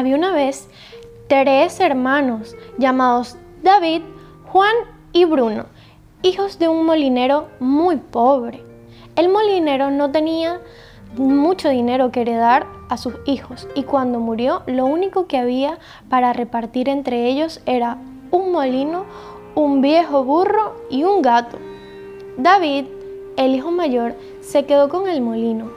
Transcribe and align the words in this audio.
había 0.00 0.16
una 0.16 0.32
vez 0.32 0.66
tres 1.28 1.78
hermanos 1.78 2.56
llamados 2.78 3.36
David, 3.62 4.00
Juan 4.46 4.74
y 5.12 5.26
Bruno, 5.26 5.66
hijos 6.22 6.58
de 6.58 6.68
un 6.68 6.86
molinero 6.86 7.48
muy 7.60 7.96
pobre. 7.96 8.64
El 9.14 9.28
molinero 9.28 9.90
no 9.90 10.10
tenía 10.10 10.58
mucho 11.16 11.68
dinero 11.68 12.10
que 12.10 12.22
heredar 12.22 12.66
a 12.88 12.96
sus 12.96 13.14
hijos 13.26 13.68
y 13.74 13.82
cuando 13.82 14.20
murió 14.20 14.62
lo 14.66 14.86
único 14.86 15.26
que 15.26 15.36
había 15.36 15.78
para 16.08 16.32
repartir 16.32 16.88
entre 16.88 17.26
ellos 17.26 17.60
era 17.66 17.98
un 18.30 18.52
molino, 18.52 19.04
un 19.54 19.82
viejo 19.82 20.24
burro 20.24 20.76
y 20.88 21.04
un 21.04 21.20
gato. 21.20 21.58
David, 22.38 22.86
el 23.36 23.54
hijo 23.54 23.70
mayor, 23.70 24.14
se 24.40 24.64
quedó 24.64 24.88
con 24.88 25.08
el 25.08 25.20
molino. 25.20 25.70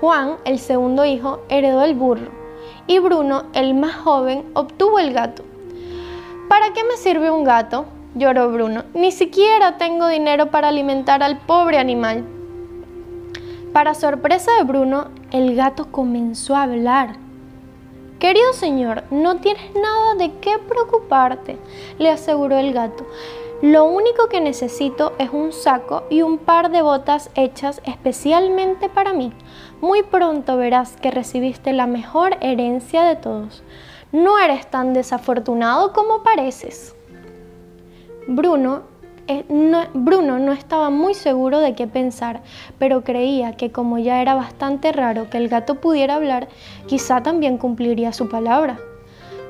Juan, 0.00 0.36
el 0.46 0.58
segundo 0.58 1.04
hijo, 1.04 1.40
heredó 1.50 1.84
el 1.84 1.94
burro 1.94 2.45
y 2.86 2.98
Bruno, 2.98 3.44
el 3.52 3.74
más 3.74 3.96
joven, 3.96 4.44
obtuvo 4.54 4.98
el 4.98 5.12
gato. 5.12 5.42
¿Para 6.48 6.72
qué 6.72 6.84
me 6.84 6.96
sirve 6.96 7.30
un 7.30 7.44
gato? 7.44 7.86
lloró 8.14 8.50
Bruno. 8.50 8.84
Ni 8.94 9.12
siquiera 9.12 9.76
tengo 9.76 10.08
dinero 10.08 10.50
para 10.50 10.68
alimentar 10.68 11.22
al 11.22 11.38
pobre 11.38 11.78
animal. 11.78 12.24
Para 13.72 13.94
sorpresa 13.94 14.52
de 14.56 14.64
Bruno, 14.64 15.08
el 15.32 15.54
gato 15.54 15.90
comenzó 15.90 16.56
a 16.56 16.62
hablar. 16.62 17.16
Querido 18.18 18.54
señor, 18.54 19.04
no 19.10 19.36
tienes 19.36 19.74
nada 19.74 20.14
de 20.14 20.32
qué 20.40 20.58
preocuparte, 20.58 21.58
le 21.98 22.08
aseguró 22.08 22.56
el 22.56 22.72
gato. 22.72 23.06
Lo 23.60 23.84
único 23.84 24.28
que 24.28 24.40
necesito 24.40 25.12
es 25.18 25.30
un 25.30 25.52
saco 25.52 26.04
y 26.08 26.22
un 26.22 26.38
par 26.38 26.70
de 26.70 26.80
botas 26.80 27.30
hechas 27.34 27.82
especialmente 27.84 28.88
para 28.88 29.12
mí. 29.12 29.32
Muy 29.80 30.02
pronto 30.02 30.56
verás 30.56 30.96
que 30.96 31.10
recibiste 31.10 31.72
la 31.72 31.86
mejor 31.86 32.38
herencia 32.40 33.04
de 33.04 33.16
todos. 33.16 33.62
No 34.10 34.38
eres 34.38 34.70
tan 34.70 34.94
desafortunado 34.94 35.92
como 35.92 36.22
pareces. 36.22 36.96
Bruno 38.26 38.82
eh, 39.28 39.44
no, 39.48 39.82
Bruno 39.92 40.38
no 40.38 40.52
estaba 40.52 40.88
muy 40.88 41.12
seguro 41.12 41.58
de 41.58 41.74
qué 41.74 41.88
pensar, 41.88 42.42
pero 42.78 43.02
creía 43.02 43.56
que 43.56 43.72
como 43.72 43.98
ya 43.98 44.22
era 44.22 44.36
bastante 44.36 44.92
raro 44.92 45.28
que 45.28 45.38
el 45.38 45.48
gato 45.48 45.76
pudiera 45.76 46.14
hablar, 46.14 46.48
quizá 46.86 47.22
también 47.22 47.58
cumpliría 47.58 48.12
su 48.12 48.28
palabra. 48.28 48.78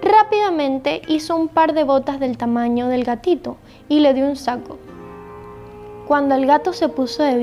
Rápidamente 0.03 1.03
hizo 1.09 1.37
un 1.37 1.49
par 1.49 1.75
de 1.75 1.85
botas 1.85 2.19
del 2.21 2.39
tamaño 2.39 2.89
del 2.89 3.05
gatito 3.05 3.59
y 3.89 4.01
le 4.01 4.15
dio 4.15 4.27
un 4.27 4.37
saco. 4.37 4.79
Cuando 6.07 6.35
el 6.35 6.47
gato 6.47 6.73
se 6.73 6.89
puso 6.89 7.23
de 7.23 7.35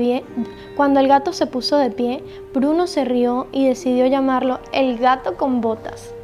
pie, 1.90 2.22
de 2.22 2.22
Bruno 2.52 2.86
se 2.86 3.04
rió 3.04 3.46
y 3.52 3.68
decidió 3.68 4.06
llamarlo 4.06 4.60
el 4.72 4.98
gato 4.98 5.36
con 5.36 5.60
botas. 5.60 6.14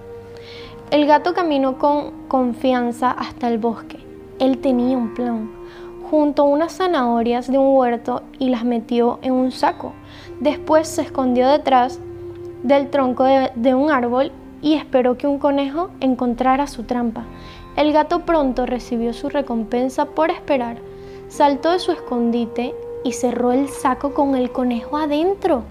El 0.91 1.07
gato 1.07 1.35
caminó 1.35 1.79
con 1.79 2.27
confianza 2.29 3.11
hasta 3.11 3.49
el 3.49 3.59
bosque. 3.59 3.99
Él 4.39 4.59
tenía 4.59 4.97
un 4.97 5.15
plan 5.15 5.61
junto 6.11 6.43
unas 6.43 6.73
zanahorias 6.73 7.47
de 7.47 7.57
un 7.59 7.77
huerto 7.77 8.23
y 8.41 8.49
las 8.49 8.65
metió 8.65 9.21
en 9.23 9.33
un 9.33 9.53
saco. 9.53 9.93
Después 10.41 10.89
se 10.89 11.03
escondió 11.03 11.49
detrás 11.49 12.01
del 12.65 12.91
tronco 12.91 13.25
de, 13.25 13.75
un 13.75 13.93
árbol 13.93 14.33
y 14.61 14.75
esperó 14.75 15.17
que 15.17 15.29
un 15.29 15.39
conejo 15.39 15.91
encontrara 16.01 16.67
su 16.67 16.83
trampa. 16.83 17.25
El 17.77 17.93
gato 17.93 18.27
pronto 18.27 18.67
recibió 18.67 19.13
su 19.13 19.29
recompensa 19.29 20.07
por 20.07 20.31
esperar. 20.31 20.79
Saltó 21.31 21.71
de 21.71 21.79
su 21.79 21.93
escondite 21.93 22.75
y 23.05 23.13
cerró 23.13 23.53
el 23.53 23.69
saco 23.69 24.15
con 24.15 24.35
el 24.35 24.51
conejo 24.51 24.97
adentro. 24.97 25.63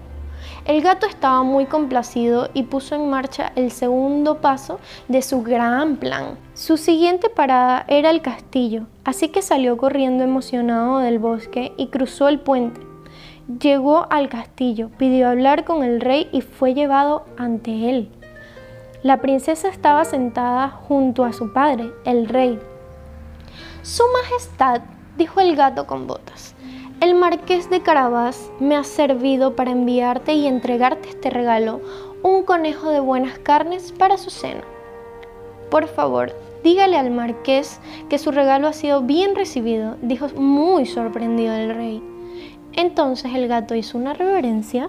El 0.64 0.80
gato 0.80 1.06
estaba 1.06 1.42
muy 1.42 1.66
complacido 1.66 2.48
y 2.54 2.62
puso 2.62 2.94
en 2.94 3.10
marcha 3.10 3.52
el 3.56 3.70
segundo 3.70 4.40
paso 4.40 4.80
de 5.08 5.20
su 5.20 5.42
gran 5.42 5.96
plan. 5.96 6.38
Su 6.54 6.78
siguiente 6.78 7.28
parada 7.28 7.84
era 7.88 8.08
el 8.08 8.22
castillo, 8.22 8.86
así 9.04 9.28
que 9.28 9.42
salió 9.42 9.76
corriendo 9.76 10.24
emocionado 10.24 10.98
del 10.98 11.18
bosque 11.18 11.74
y 11.76 11.88
cruzó 11.88 12.28
el 12.28 12.40
puente. 12.40 12.80
Llegó 13.60 14.06
al 14.10 14.30
castillo, 14.30 14.88
pidió 14.96 15.28
hablar 15.28 15.66
con 15.66 15.84
el 15.84 16.00
rey 16.00 16.30
y 16.32 16.40
fue 16.40 16.72
llevado 16.72 17.26
ante 17.36 17.90
él. 17.90 18.08
La 19.02 19.20
princesa 19.20 19.68
estaba 19.68 20.06
sentada 20.06 20.70
junto 20.70 21.24
a 21.24 21.34
su 21.34 21.52
padre, 21.52 21.92
el 22.06 22.28
rey. 22.28 22.58
Su 23.82 24.04
Majestad, 24.22 24.82
dijo 25.20 25.38
el 25.40 25.54
gato 25.54 25.86
con 25.86 26.06
botas, 26.06 26.54
el 27.02 27.14
marqués 27.14 27.68
de 27.68 27.82
Carabás 27.82 28.50
me 28.58 28.74
ha 28.74 28.84
servido 28.84 29.54
para 29.54 29.70
enviarte 29.70 30.32
y 30.32 30.46
entregarte 30.46 31.10
este 31.10 31.28
regalo, 31.28 31.82
un 32.22 32.42
conejo 32.42 32.88
de 32.88 33.00
buenas 33.00 33.38
carnes 33.38 33.92
para 33.92 34.16
su 34.16 34.30
cena. 34.30 34.62
Por 35.70 35.88
favor, 35.88 36.32
dígale 36.64 36.96
al 36.96 37.10
marqués 37.10 37.80
que 38.08 38.16
su 38.16 38.30
regalo 38.30 38.66
ha 38.66 38.72
sido 38.72 39.02
bien 39.02 39.36
recibido, 39.36 39.98
dijo 40.00 40.28
muy 40.36 40.86
sorprendido 40.86 41.52
el 41.52 41.74
rey. 41.74 42.02
Entonces 42.72 43.34
el 43.34 43.46
gato 43.46 43.74
hizo 43.74 43.98
una 43.98 44.14
reverencia 44.14 44.88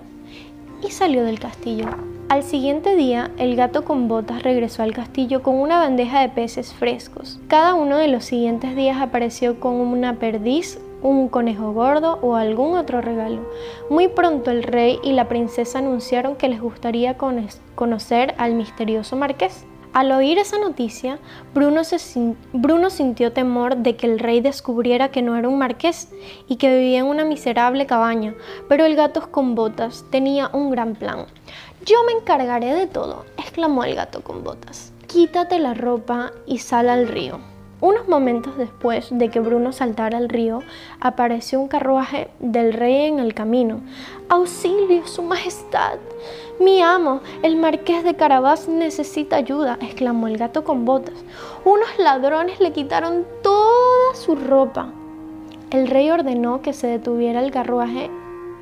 y 0.81 0.91
salió 0.91 1.25
del 1.25 1.41
castillo. 1.41 1.87
Al 2.31 2.43
siguiente 2.43 2.95
día, 2.95 3.29
el 3.37 3.57
gato 3.57 3.83
con 3.83 4.07
botas 4.07 4.41
regresó 4.41 4.83
al 4.83 4.93
castillo 4.93 5.43
con 5.43 5.55
una 5.55 5.79
bandeja 5.79 6.21
de 6.21 6.29
peces 6.29 6.73
frescos. 6.73 7.41
Cada 7.49 7.73
uno 7.73 7.97
de 7.97 8.07
los 8.07 8.23
siguientes 8.23 8.73
días 8.73 9.01
apareció 9.01 9.59
con 9.59 9.73
una 9.73 10.17
perdiz, 10.17 10.79
un 11.01 11.27
conejo 11.27 11.73
gordo 11.73 12.19
o 12.21 12.37
algún 12.37 12.77
otro 12.77 13.01
regalo. 13.01 13.41
Muy 13.89 14.07
pronto 14.07 14.49
el 14.49 14.63
rey 14.63 14.97
y 15.03 15.11
la 15.11 15.27
princesa 15.27 15.79
anunciaron 15.79 16.37
que 16.37 16.47
les 16.47 16.61
gustaría 16.61 17.17
conocer 17.17 18.33
al 18.37 18.53
misterioso 18.53 19.17
marqués. 19.17 19.65
Al 19.91 20.13
oír 20.13 20.37
esa 20.37 20.57
noticia, 20.57 21.19
Bruno, 21.53 22.89
sintió 22.89 23.33
temor 23.33 23.75
de 23.75 23.97
que 23.97 24.07
el 24.07 24.19
rey 24.19 24.39
descubriera 24.39 25.11
que 25.11 25.21
no 25.21 25.35
era 25.35 25.49
un 25.49 25.57
marqués 25.57 26.07
y 26.47 26.55
que 26.55 26.73
vivía 26.73 26.99
en 26.99 27.07
una 27.07 27.25
miserable 27.25 27.85
cabaña, 27.87 28.33
pero 28.69 28.85
el 28.85 28.95
gato 28.95 29.29
con 29.31 29.53
botas 29.53 30.05
tenía 30.09 30.49
un 30.53 30.71
gran 30.71 30.95
plan. 30.95 31.25
Yo 31.83 32.03
me 32.03 32.11
encargaré 32.11 32.75
de 32.75 32.85
todo, 32.85 33.25
exclamó 33.37 33.83
el 33.83 33.95
gato 33.95 34.21
con 34.21 34.43
botas. 34.43 34.93
Quítate 35.07 35.57
la 35.57 35.73
ropa 35.73 36.31
y 36.45 36.59
sal 36.59 36.89
al 36.89 37.07
río. 37.07 37.39
Unos 37.79 38.07
momentos 38.07 38.55
después 38.55 39.07
de 39.09 39.29
que 39.29 39.39
Bruno 39.39 39.71
saltara 39.71 40.19
al 40.19 40.29
río, 40.29 40.59
apareció 40.99 41.59
un 41.59 41.67
carruaje 41.67 42.29
del 42.39 42.73
rey 42.73 43.07
en 43.07 43.17
el 43.17 43.33
camino. 43.33 43.81
¡Auxilio, 44.29 45.07
Su 45.07 45.23
Majestad! 45.23 45.97
Mi 46.59 46.83
amo, 46.83 47.21
el 47.41 47.55
marqués 47.55 48.03
de 48.03 48.15
Carabás 48.15 48.67
necesita 48.67 49.37
ayuda, 49.37 49.79
exclamó 49.81 50.27
el 50.27 50.37
gato 50.37 50.63
con 50.63 50.85
botas. 50.85 51.15
Unos 51.65 51.89
ladrones 51.97 52.59
le 52.59 52.73
quitaron 52.73 53.25
toda 53.41 54.13
su 54.13 54.35
ropa. 54.35 54.93
El 55.71 55.87
rey 55.87 56.11
ordenó 56.11 56.61
que 56.61 56.73
se 56.73 56.85
detuviera 56.85 57.43
el 57.43 57.49
carruaje 57.49 58.11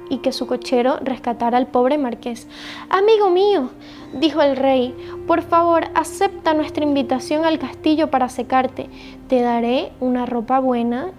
y 0.09 0.17
que 0.17 0.31
su 0.31 0.47
cochero 0.47 0.97
rescatara 1.01 1.57
al 1.57 1.67
pobre 1.67 1.97
marqués. 1.97 2.47
Amigo 2.89 3.29
mío, 3.29 3.69
dijo 4.13 4.41
el 4.41 4.55
rey, 4.55 4.95
por 5.27 5.41
favor 5.41 5.85
acepta 5.93 6.53
nuestra 6.53 6.83
invitación 6.83 7.45
al 7.45 7.59
castillo 7.59 8.09
para 8.09 8.29
secarte. 8.29 8.89
Te 9.27 9.41
daré 9.41 9.91
una 9.99 10.25
ropa 10.25 10.59
buena 10.59 11.11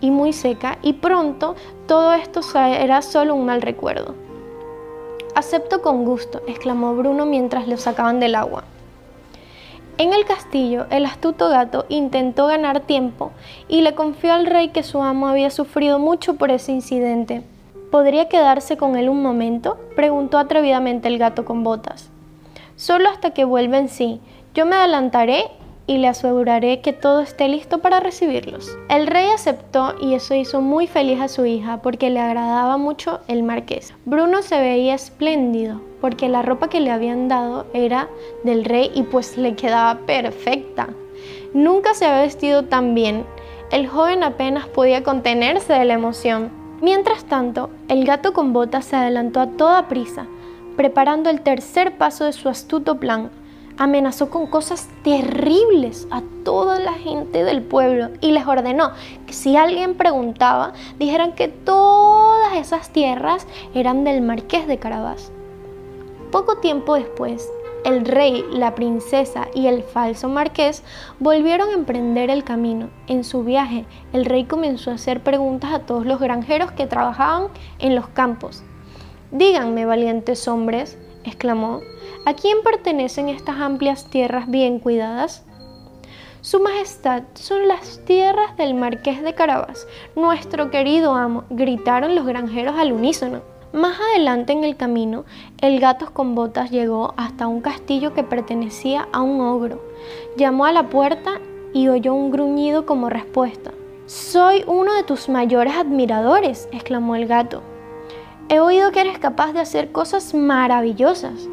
y 0.00 0.10
muy 0.10 0.32
seca 0.32 0.78
y 0.82 0.94
pronto 0.94 1.56
todo 1.86 2.12
esto 2.12 2.42
será 2.42 3.02
solo 3.02 3.34
un 3.34 3.46
mal 3.46 3.62
recuerdo. 3.62 4.14
Acepto 5.34 5.82
con 5.82 6.04
gusto, 6.04 6.42
exclamó 6.46 6.94
Bruno 6.94 7.26
mientras 7.26 7.66
lo 7.66 7.76
sacaban 7.76 8.20
del 8.20 8.36
agua. 8.36 8.64
En 9.96 10.12
el 10.12 10.24
castillo, 10.24 10.86
el 10.90 11.06
astuto 11.06 11.48
gato 11.48 11.86
intentó 11.88 12.48
ganar 12.48 12.80
tiempo 12.80 13.30
y 13.68 13.82
le 13.82 13.94
confió 13.94 14.32
al 14.32 14.46
rey 14.46 14.68
que 14.68 14.82
su 14.82 15.00
amo 15.00 15.28
había 15.28 15.50
sufrido 15.50 16.00
mucho 16.00 16.34
por 16.34 16.50
ese 16.50 16.72
incidente. 16.72 17.42
¿Podría 17.94 18.28
quedarse 18.28 18.76
con 18.76 18.96
él 18.96 19.08
un 19.08 19.22
momento? 19.22 19.78
preguntó 19.94 20.38
atrevidamente 20.38 21.06
el 21.06 21.16
gato 21.16 21.44
con 21.44 21.62
botas. 21.62 22.10
Solo 22.74 23.08
hasta 23.08 23.30
que 23.30 23.44
vuelva 23.44 23.78
en 23.78 23.88
sí. 23.88 24.20
Yo 24.52 24.66
me 24.66 24.74
adelantaré 24.74 25.44
y 25.86 25.98
le 25.98 26.08
aseguraré 26.08 26.80
que 26.80 26.92
todo 26.92 27.20
esté 27.20 27.46
listo 27.46 27.78
para 27.78 28.00
recibirlos. 28.00 28.76
El 28.88 29.06
rey 29.06 29.28
aceptó 29.32 29.94
y 30.00 30.14
eso 30.14 30.34
hizo 30.34 30.60
muy 30.60 30.88
feliz 30.88 31.20
a 31.20 31.28
su 31.28 31.46
hija 31.46 31.82
porque 31.82 32.10
le 32.10 32.18
agradaba 32.18 32.78
mucho 32.78 33.20
el 33.28 33.44
marqués. 33.44 33.94
Bruno 34.06 34.42
se 34.42 34.58
veía 34.58 34.94
espléndido 34.94 35.80
porque 36.00 36.28
la 36.28 36.42
ropa 36.42 36.68
que 36.68 36.80
le 36.80 36.90
habían 36.90 37.28
dado 37.28 37.66
era 37.74 38.08
del 38.42 38.64
rey 38.64 38.90
y 38.92 39.04
pues 39.04 39.38
le 39.38 39.54
quedaba 39.54 40.00
perfecta. 40.04 40.88
Nunca 41.52 41.94
se 41.94 42.06
había 42.06 42.22
vestido 42.22 42.64
tan 42.64 42.96
bien. 42.96 43.24
El 43.70 43.86
joven 43.86 44.24
apenas 44.24 44.66
podía 44.66 45.04
contenerse 45.04 45.74
de 45.74 45.84
la 45.84 45.94
emoción. 45.94 46.63
Mientras 46.84 47.24
tanto, 47.24 47.70
el 47.88 48.04
gato 48.04 48.34
con 48.34 48.52
botas 48.52 48.84
se 48.84 48.94
adelantó 48.94 49.40
a 49.40 49.46
toda 49.46 49.88
prisa, 49.88 50.26
preparando 50.76 51.30
el 51.30 51.40
tercer 51.40 51.96
paso 51.96 52.26
de 52.26 52.34
su 52.34 52.50
astuto 52.50 53.00
plan. 53.00 53.30
Amenazó 53.78 54.28
con 54.28 54.46
cosas 54.46 54.90
terribles 55.02 56.06
a 56.10 56.22
toda 56.44 56.78
la 56.80 56.92
gente 56.92 57.42
del 57.42 57.62
pueblo 57.62 58.10
y 58.20 58.32
les 58.32 58.46
ordenó 58.46 58.90
que 59.26 59.32
si 59.32 59.56
alguien 59.56 59.94
preguntaba, 59.94 60.74
dijeran 60.98 61.32
que 61.32 61.48
todas 61.48 62.52
esas 62.52 62.90
tierras 62.90 63.46
eran 63.74 64.04
del 64.04 64.20
marqués 64.20 64.66
de 64.66 64.76
Carabás. 64.76 65.32
Poco 66.30 66.58
tiempo 66.58 66.96
después, 66.96 67.48
El 67.84 68.06
rey, 68.06 68.42
la 68.50 68.74
princesa 68.74 69.48
y 69.54 69.66
el 69.66 69.82
falso 69.82 70.30
marqués 70.30 70.82
volvieron 71.20 71.68
a 71.68 71.74
emprender 71.74 72.30
el 72.30 72.42
camino. 72.42 72.88
En 73.08 73.24
su 73.24 73.44
viaje, 73.44 73.84
el 74.14 74.24
rey 74.24 74.44
comenzó 74.44 74.90
a 74.90 74.94
hacer 74.94 75.22
preguntas 75.22 75.70
a 75.74 75.80
todos 75.80 76.06
los 76.06 76.18
granjeros 76.18 76.72
que 76.72 76.86
trabajaban 76.86 77.48
en 77.78 77.94
los 77.94 78.08
campos. 78.08 78.62
Díganme, 79.32 79.84
valientes 79.84 80.48
hombres, 80.48 80.96
exclamó, 81.24 81.80
¿a 82.24 82.32
quién 82.32 82.62
pertenecen 82.64 83.28
estas 83.28 83.60
amplias 83.60 84.08
tierras 84.08 84.50
bien 84.50 84.78
cuidadas? 84.78 85.44
Su 86.40 86.60
Majestad 86.60 87.24
son 87.34 87.68
las 87.68 88.02
tierras 88.06 88.56
del 88.56 88.74
Marqués 88.74 89.22
de 89.22 89.34
Carabas, 89.34 89.86
nuestro 90.16 90.70
querido 90.70 91.14
amo, 91.14 91.44
gritaron 91.50 92.14
los 92.14 92.24
granjeros 92.24 92.76
al 92.78 92.92
unísono. 92.92 93.53
Más 93.74 93.98
adelante 93.98 94.52
en 94.52 94.62
el 94.62 94.76
camino, 94.76 95.24
el 95.60 95.80
gato 95.80 96.12
con 96.12 96.36
botas 96.36 96.70
llegó 96.70 97.12
hasta 97.16 97.48
un 97.48 97.60
castillo 97.60 98.14
que 98.14 98.22
pertenecía 98.22 99.08
a 99.12 99.20
un 99.20 99.40
ogro. 99.40 99.82
Llamó 100.36 100.66
a 100.66 100.72
la 100.72 100.90
puerta 100.90 101.40
y 101.72 101.88
oyó 101.88 102.14
un 102.14 102.30
gruñido 102.30 102.86
como 102.86 103.10
respuesta. 103.10 103.72
Soy 104.06 104.62
uno 104.68 104.94
de 104.94 105.02
tus 105.02 105.28
mayores 105.28 105.74
admiradores, 105.74 106.68
exclamó 106.70 107.16
el 107.16 107.26
gato. 107.26 107.62
He 108.48 108.60
oído 108.60 108.92
que 108.92 109.00
eres 109.00 109.18
capaz 109.18 109.52
de 109.52 109.58
hacer 109.58 109.90
cosas 109.90 110.34
maravillosas. 110.34 111.48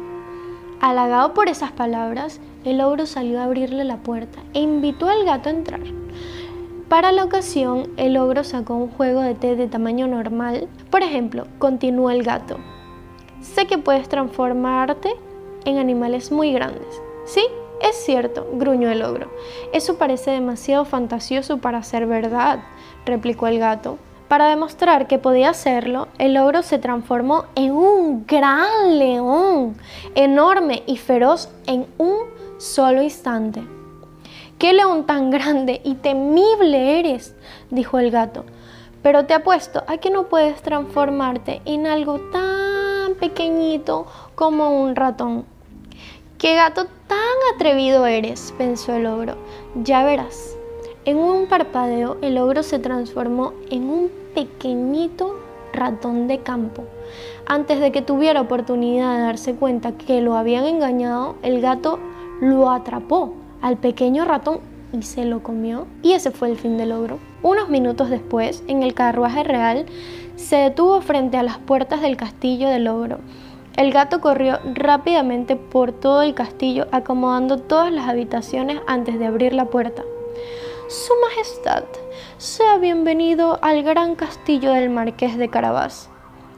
Halagado 0.80 1.34
por 1.34 1.48
esas 1.48 1.72
palabras, 1.72 2.38
el 2.64 2.82
ogro 2.82 3.06
salió 3.06 3.40
a 3.40 3.44
abrirle 3.44 3.82
la 3.82 3.96
puerta 3.96 4.38
e 4.54 4.60
invitó 4.60 5.08
al 5.08 5.24
gato 5.24 5.48
a 5.48 5.52
entrar. 5.52 5.80
Para 6.92 7.10
la 7.10 7.24
ocasión, 7.24 7.88
el 7.96 8.18
ogro 8.18 8.44
sacó 8.44 8.74
un 8.74 8.90
juego 8.90 9.22
de 9.22 9.34
té 9.34 9.56
de 9.56 9.66
tamaño 9.66 10.06
normal. 10.08 10.68
Por 10.90 11.02
ejemplo, 11.02 11.46
continuó 11.58 12.10
el 12.10 12.22
gato. 12.22 12.58
Sé 13.40 13.66
que 13.66 13.78
puedes 13.78 14.10
transformarte 14.10 15.14
en 15.64 15.78
animales 15.78 16.30
muy 16.30 16.52
grandes. 16.52 17.00
Sí, 17.24 17.46
es 17.80 17.96
cierto, 17.96 18.46
gruñó 18.52 18.90
el 18.90 19.02
ogro. 19.04 19.30
Eso 19.72 19.96
parece 19.96 20.32
demasiado 20.32 20.84
fantasioso 20.84 21.56
para 21.56 21.82
ser 21.82 22.04
verdad, 22.06 22.58
replicó 23.06 23.46
el 23.46 23.58
gato. 23.58 23.96
Para 24.28 24.48
demostrar 24.48 25.06
que 25.06 25.18
podía 25.18 25.48
hacerlo, 25.48 26.08
el 26.18 26.36
ogro 26.36 26.62
se 26.62 26.78
transformó 26.78 27.46
en 27.54 27.72
un 27.72 28.26
gran 28.26 28.98
león, 28.98 29.76
enorme 30.14 30.82
y 30.86 30.98
feroz 30.98 31.48
en 31.66 31.86
un 31.96 32.18
solo 32.58 33.00
instante. 33.00 33.62
¡Qué 34.62 34.72
león 34.74 35.06
tan 35.06 35.30
grande 35.30 35.80
y 35.82 35.94
temible 35.94 37.00
eres! 37.00 37.34
dijo 37.70 37.98
el 37.98 38.12
gato. 38.12 38.44
Pero 39.02 39.26
te 39.26 39.34
apuesto 39.34 39.82
a 39.88 39.96
que 39.96 40.08
no 40.08 40.28
puedes 40.28 40.62
transformarte 40.62 41.60
en 41.64 41.88
algo 41.88 42.20
tan 42.30 43.14
pequeñito 43.14 44.06
como 44.36 44.80
un 44.80 44.94
ratón. 44.94 45.46
¡Qué 46.38 46.54
gato 46.54 46.84
tan 47.08 47.18
atrevido 47.52 48.06
eres! 48.06 48.54
pensó 48.56 48.94
el 48.94 49.06
ogro. 49.06 49.34
Ya 49.82 50.04
verás. 50.04 50.56
En 51.06 51.16
un 51.16 51.48
parpadeo 51.48 52.18
el 52.22 52.38
ogro 52.38 52.62
se 52.62 52.78
transformó 52.78 53.54
en 53.68 53.90
un 53.90 54.12
pequeñito 54.32 55.40
ratón 55.72 56.28
de 56.28 56.38
campo. 56.38 56.84
Antes 57.46 57.80
de 57.80 57.90
que 57.90 58.00
tuviera 58.00 58.40
oportunidad 58.40 59.16
de 59.16 59.22
darse 59.24 59.56
cuenta 59.56 59.90
que 59.90 60.20
lo 60.20 60.36
habían 60.36 60.66
engañado, 60.66 61.34
el 61.42 61.60
gato 61.60 61.98
lo 62.40 62.70
atrapó 62.70 63.41
al 63.62 63.78
pequeño 63.78 64.26
ratón 64.26 64.60
y 64.92 65.02
se 65.02 65.24
lo 65.24 65.42
comió. 65.42 65.86
Y 66.02 66.12
ese 66.12 66.30
fue 66.30 66.50
el 66.50 66.58
fin 66.58 66.76
del 66.76 66.92
ogro. 66.92 67.18
Unos 67.42 67.70
minutos 67.70 68.10
después, 68.10 68.62
en 68.66 68.82
el 68.82 68.92
carruaje 68.92 69.42
real, 69.42 69.86
se 70.36 70.56
detuvo 70.56 71.00
frente 71.00 71.38
a 71.38 71.42
las 71.42 71.58
puertas 71.58 72.02
del 72.02 72.16
castillo 72.16 72.68
del 72.68 72.88
ogro. 72.88 73.20
El 73.76 73.90
gato 73.90 74.20
corrió 74.20 74.58
rápidamente 74.74 75.56
por 75.56 75.92
todo 75.92 76.20
el 76.20 76.34
castillo, 76.34 76.88
acomodando 76.92 77.56
todas 77.56 77.90
las 77.90 78.08
habitaciones 78.08 78.80
antes 78.86 79.18
de 79.18 79.26
abrir 79.26 79.54
la 79.54 79.64
puerta. 79.64 80.02
Su 80.88 81.14
Majestad, 81.22 81.84
sea 82.36 82.76
bienvenido 82.76 83.58
al 83.62 83.82
gran 83.82 84.14
castillo 84.14 84.72
del 84.72 84.90
Marqués 84.90 85.38
de 85.38 85.48
Carabás 85.48 86.11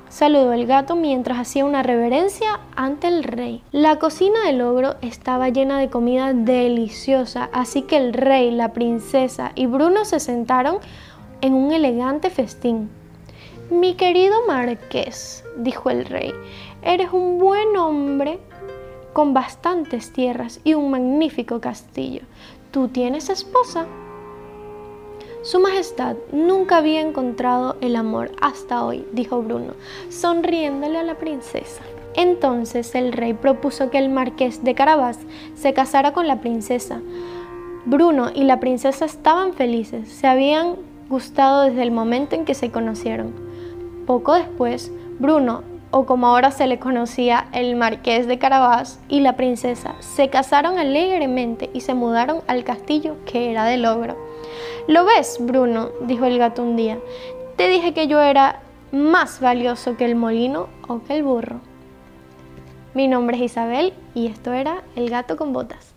saludó 0.09 0.53
el 0.53 0.67
gato 0.67 0.97
mientras 0.97 1.39
hacía 1.39 1.65
una 1.65 1.83
reverencia 1.83 2.61
ante 2.77 3.09
el 3.09 3.25
rey. 3.25 3.63
La 3.73 3.99
cocina 3.99 4.47
del 4.47 4.63
ogro 4.63 4.95
estaba 5.01 5.49
llena 5.49 5.79
de 5.79 5.91
comida 5.91 6.33
deliciosa, 6.33 7.51
así 7.53 7.83
que 7.83 7.97
el 7.97 8.13
rey, 8.13 8.51
la 8.51 8.73
princesa 8.73 9.53
y 9.55 9.67
Bruno 9.67 10.05
se 10.05 10.21
sentaron 10.21 10.79
en 11.41 11.55
un 11.55 11.73
elegante 11.73 12.31
festín. 12.31 12.91
Mi 13.71 13.95
querido 13.95 14.47
marqués, 14.47 15.45
dijo 15.57 15.91
el 15.91 16.05
rey, 16.05 16.33
eres 16.83 17.13
un 17.13 17.39
buen 17.39 17.77
hombre 17.77 18.39
con 19.13 19.33
bastantes 19.33 20.13
tierras 20.13 20.61
y 20.65 20.75
un 20.75 20.91
magnífico 20.91 21.61
castillo. 21.61 22.23
¿Tú 22.71 22.89
tienes 22.89 23.31
esposa? 23.31 23.87
Su 25.45 25.61
Majestad 25.61 26.17
nunca 26.33 26.79
había 26.79 27.03
encontrado 27.03 27.77
el 27.83 27.97
amor 27.97 28.33
hasta 28.41 28.83
hoy, 28.83 29.05
dijo 29.13 29.43
Bruno, 29.43 29.75
sonriéndole 30.09 30.97
a 30.97 31.03
la 31.03 31.17
princesa. 31.17 31.83
Entonces 32.15 32.95
el 32.95 33.13
rey 33.13 33.35
propuso 33.35 33.91
que 33.91 33.99
el 33.99 34.09
marqués 34.09 34.65
de 34.65 34.75
Carabás 34.75 35.19
se 35.55 35.75
casara 35.75 36.15
con 36.15 36.27
la 36.27 36.41
princesa. 36.41 37.03
Bruno 37.85 38.31
y 38.35 38.45
la 38.45 38.59
princesa 38.59 39.05
estaban 39.05 39.53
felices, 39.53 40.09
se 40.09 40.27
habían 40.27 40.77
gustado 41.11 41.65
desde 41.65 41.83
el 41.83 41.91
momento 41.91 42.35
en 42.35 42.47
que 42.47 42.55
se 42.55 42.71
conocieron. 42.71 43.35
Poco 44.07 44.33
después, 44.33 44.91
Bruno, 45.19 45.63
o 45.91 46.07
como 46.07 46.29
ahora 46.29 46.53
se 46.53 46.67
le 46.67 46.79
conocía, 46.79 47.49
el 47.53 47.77
marqués 47.77 48.27
de 48.27 48.39
Carabás 48.39 48.99
y 49.11 49.21
la 49.21 49.37
princesa, 49.37 49.95
se 50.01 50.31
casaron 50.31 50.79
alegremente 50.79 51.69
y 51.75 51.83
se 51.83 51.93
mudaron 51.93 52.41
al 52.47 52.65
castillo 52.65 53.17
que 53.27 53.51
era 53.51 53.67
del 53.67 53.85
ogro. 53.85 54.17
¿Lo 54.87 55.07
ves, 55.07 55.39
Bruno? 55.41 55.91
dijo 56.03 56.27
el 56.27 56.39
gato 56.39 56.63
un 56.63 56.77
día. 56.77 56.99
Te 57.57 57.69
dije 57.69 57.95
que 57.95 58.07
yo 58.07 58.21
era 58.21 58.61
más 58.93 59.41
valioso 59.41 59.97
que 59.97 60.05
el 60.05 60.15
molino 60.15 60.69
o 60.87 61.03
que 61.03 61.17
el 61.17 61.23
burro. 61.23 61.61
Mi 62.93 63.09
nombre 63.09 63.37
es 63.39 63.45
Isabel 63.45 63.95
y 64.15 64.27
esto 64.27 64.53
era 64.53 64.83
El 64.95 65.09
gato 65.09 65.37
con 65.37 65.55
botas. 65.55 65.95